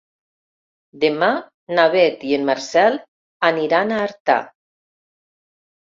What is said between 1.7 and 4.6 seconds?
na Beth i en Marcel aniran a Artà.